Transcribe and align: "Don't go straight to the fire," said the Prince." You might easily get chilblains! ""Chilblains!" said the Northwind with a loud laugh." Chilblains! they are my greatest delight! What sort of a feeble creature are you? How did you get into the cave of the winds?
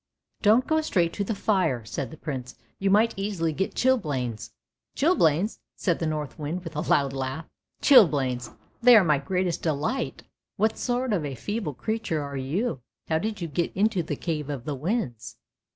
"Don't 0.41 0.65
go 0.65 0.81
straight 0.81 1.13
to 1.13 1.23
the 1.23 1.35
fire," 1.35 1.85
said 1.85 2.09
the 2.09 2.17
Prince." 2.17 2.55
You 2.79 2.89
might 2.89 3.13
easily 3.15 3.53
get 3.53 3.75
chilblains! 3.75 4.49
""Chilblains!" 4.97 5.59
said 5.75 5.99
the 5.99 6.07
Northwind 6.07 6.63
with 6.63 6.75
a 6.75 6.81
loud 6.81 7.13
laugh." 7.13 7.45
Chilblains! 7.83 8.49
they 8.81 8.95
are 8.95 9.03
my 9.03 9.19
greatest 9.19 9.61
delight! 9.61 10.23
What 10.57 10.79
sort 10.79 11.13
of 11.13 11.23
a 11.23 11.35
feeble 11.35 11.75
creature 11.75 12.19
are 12.23 12.35
you? 12.35 12.81
How 13.09 13.19
did 13.19 13.41
you 13.41 13.47
get 13.47 13.75
into 13.77 14.01
the 14.01 14.15
cave 14.15 14.49
of 14.49 14.65
the 14.65 14.73
winds? 14.73 15.37